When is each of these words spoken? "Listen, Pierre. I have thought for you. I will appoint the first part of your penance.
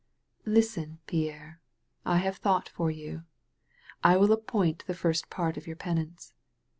"Listen, 0.47 0.97
Pierre. 1.05 1.61
I 2.07 2.17
have 2.17 2.37
thought 2.37 2.67
for 2.67 2.89
you. 2.89 3.21
I 4.03 4.17
will 4.17 4.31
appoint 4.31 4.83
the 4.87 4.95
first 4.95 5.29
part 5.29 5.57
of 5.57 5.67
your 5.67 5.75
penance. 5.75 6.33